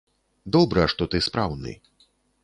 Добра, 0.55 0.85
што 0.93 1.07
ты 1.13 1.21
спраўны. 1.27 1.73